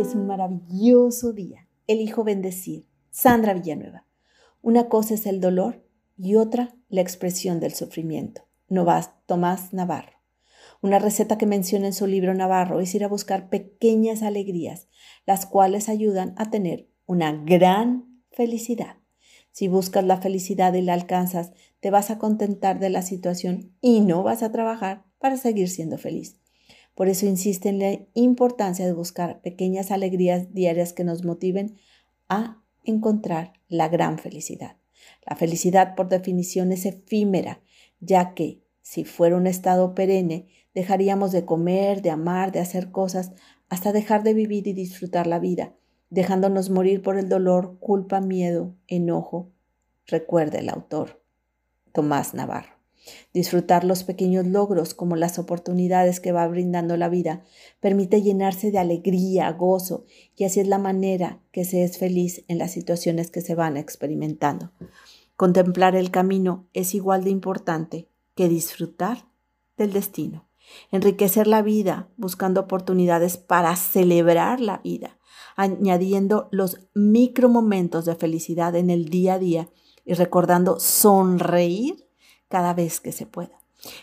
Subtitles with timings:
[0.00, 1.68] Es un maravilloso día.
[1.86, 2.86] Elijo bendecir.
[3.10, 4.06] Sandra Villanueva.
[4.62, 5.84] Una cosa es el dolor
[6.16, 8.46] y otra la expresión del sufrimiento.
[8.70, 10.14] Novas Tomás Navarro.
[10.80, 14.88] Una receta que menciona en su libro Navarro es ir a buscar pequeñas alegrías,
[15.26, 18.96] las cuales ayudan a tener una gran felicidad.
[19.50, 24.00] Si buscas la felicidad y la alcanzas, te vas a contentar de la situación y
[24.00, 26.40] no vas a trabajar para seguir siendo feliz.
[27.00, 31.78] Por eso insiste en la importancia de buscar pequeñas alegrías diarias que nos motiven
[32.28, 34.76] a encontrar la gran felicidad.
[35.24, 37.62] La felicidad por definición es efímera,
[38.00, 43.32] ya que si fuera un estado perenne, dejaríamos de comer, de amar, de hacer cosas,
[43.70, 45.72] hasta dejar de vivir y disfrutar la vida,
[46.10, 49.48] dejándonos morir por el dolor, culpa, miedo, enojo.
[50.06, 51.22] Recuerde el autor,
[51.92, 52.79] Tomás Navarro.
[53.32, 57.44] Disfrutar los pequeños logros como las oportunidades que va brindando la vida
[57.80, 60.04] permite llenarse de alegría, gozo,
[60.36, 63.76] y así es la manera que se es feliz en las situaciones que se van
[63.76, 64.72] experimentando.
[65.36, 69.26] Contemplar el camino es igual de importante que disfrutar
[69.76, 70.48] del destino.
[70.92, 75.18] Enriquecer la vida buscando oportunidades para celebrar la vida,
[75.56, 79.68] añadiendo los micro momentos de felicidad en el día a día
[80.04, 82.09] y recordando sonreír
[82.50, 83.58] cada vez que se pueda.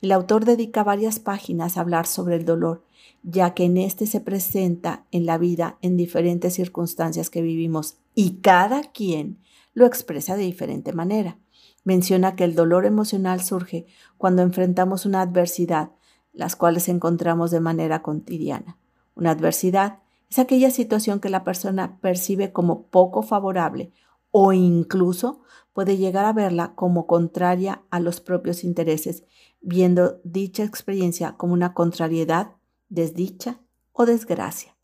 [0.00, 2.84] El autor dedica varias páginas a hablar sobre el dolor,
[3.22, 8.36] ya que en este se presenta en la vida en diferentes circunstancias que vivimos y
[8.36, 9.38] cada quien
[9.74, 11.38] lo expresa de diferente manera.
[11.84, 15.90] Menciona que el dolor emocional surge cuando enfrentamos una adversidad,
[16.32, 18.78] las cuales encontramos de manera cotidiana.
[19.14, 19.98] Una adversidad
[20.30, 23.92] es aquella situación que la persona percibe como poco favorable
[24.30, 29.24] o incluso puede llegar a verla como contraria a los propios intereses,
[29.60, 32.56] viendo dicha experiencia como una contrariedad,
[32.88, 33.60] desdicha
[33.92, 34.76] o desgracia.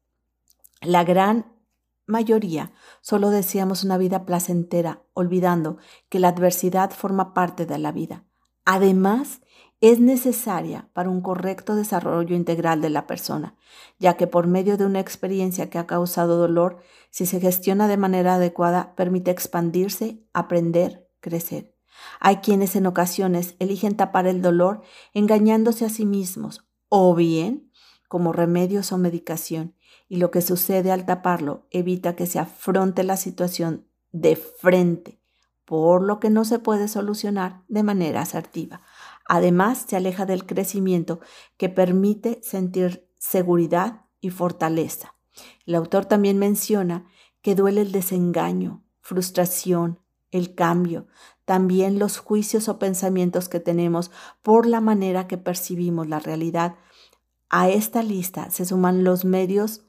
[0.80, 1.52] La gran
[2.06, 8.24] mayoría solo deseamos una vida placentera, olvidando que la adversidad forma parte de la vida.
[8.64, 9.40] Además,
[9.90, 13.54] es necesaria para un correcto desarrollo integral de la persona,
[13.98, 16.78] ya que por medio de una experiencia que ha causado dolor,
[17.10, 21.74] si se gestiona de manera adecuada, permite expandirse, aprender, crecer.
[22.18, 24.80] Hay quienes en ocasiones eligen tapar el dolor
[25.12, 27.70] engañándose a sí mismos, o bien
[28.08, 29.74] como remedios o medicación,
[30.08, 35.20] y lo que sucede al taparlo evita que se afronte la situación de frente,
[35.66, 38.80] por lo que no se puede solucionar de manera asertiva.
[39.26, 41.20] Además, se aleja del crecimiento
[41.56, 45.14] que permite sentir seguridad y fortaleza.
[45.66, 47.06] El autor también menciona
[47.42, 51.06] que duele el desengaño, frustración, el cambio,
[51.44, 54.10] también los juicios o pensamientos que tenemos
[54.42, 56.76] por la manera que percibimos la realidad.
[57.50, 59.84] A esta lista se suman los medios,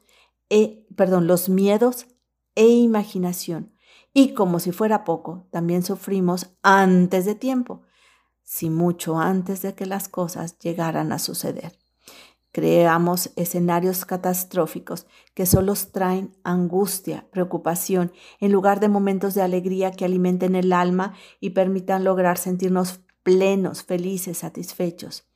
[0.50, 2.06] e, perdón, los miedos
[2.54, 3.72] e imaginación.
[4.12, 7.85] Y como si fuera poco, también sufrimos antes de tiempo
[8.46, 11.76] si mucho antes de que las cosas llegaran a suceder.
[12.52, 20.06] Creamos escenarios catastróficos que solo traen angustia, preocupación, en lugar de momentos de alegría que
[20.06, 25.26] alimenten el alma y permitan lograr sentirnos plenos, felices, satisfechos.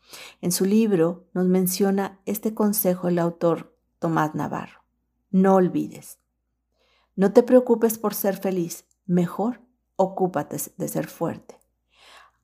[0.41, 4.85] En su libro nos menciona este consejo el autor Tomás Navarro.
[5.31, 6.21] No olvides.
[7.17, 9.61] No te preocupes por ser feliz, mejor
[9.97, 11.60] ocúpate de ser fuerte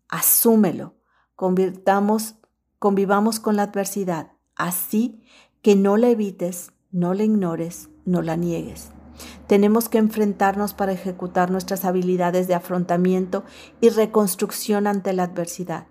[0.08, 0.94] asúmelo,
[1.34, 2.36] convirtamos,
[2.78, 5.22] convivamos con la adversidad, así
[5.62, 8.90] que no la evites, no la ignores, no la niegues.
[9.46, 13.44] Tenemos que enfrentarnos para ejecutar nuestras habilidades de afrontamiento
[13.80, 15.86] y reconstrucción ante la adversidad.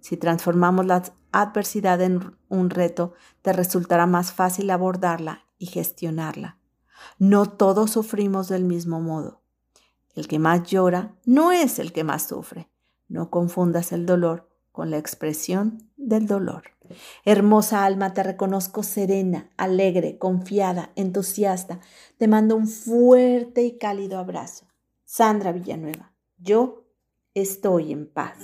[0.00, 6.58] Si transformamos la adversidad en un reto, te resultará más fácil abordarla y gestionarla.
[7.18, 9.42] No todos sufrimos del mismo modo.
[10.14, 12.70] El que más llora no es el que más sufre.
[13.08, 16.64] No confundas el dolor con la expresión del dolor.
[17.24, 21.80] Hermosa alma, te reconozco serena, alegre, confiada, entusiasta.
[22.16, 24.66] Te mando un fuerte y cálido abrazo.
[25.04, 26.84] Sandra Villanueva, yo
[27.34, 28.38] estoy en paz.